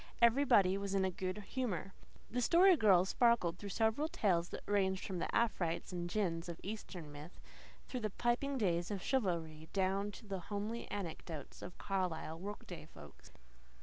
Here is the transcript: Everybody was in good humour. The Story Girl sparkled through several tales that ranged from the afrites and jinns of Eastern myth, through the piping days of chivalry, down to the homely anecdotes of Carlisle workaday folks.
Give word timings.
Everybody 0.19 0.79
was 0.79 0.95
in 0.95 1.07
good 1.11 1.37
humour. 1.43 1.93
The 2.31 2.41
Story 2.41 2.75
Girl 2.75 3.05
sparkled 3.05 3.59
through 3.59 3.69
several 3.69 4.07
tales 4.07 4.49
that 4.49 4.63
ranged 4.65 5.05
from 5.05 5.19
the 5.19 5.29
afrites 5.31 5.91
and 5.91 6.09
jinns 6.09 6.49
of 6.49 6.59
Eastern 6.63 7.11
myth, 7.11 7.39
through 7.87 7.99
the 7.99 8.09
piping 8.09 8.57
days 8.57 8.89
of 8.89 9.03
chivalry, 9.03 9.69
down 9.73 10.09
to 10.13 10.25
the 10.25 10.39
homely 10.49 10.89
anecdotes 10.89 11.61
of 11.61 11.77
Carlisle 11.77 12.39
workaday 12.39 12.87
folks. 12.87 13.31